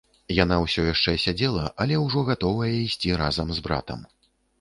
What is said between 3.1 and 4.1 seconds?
разам з братам.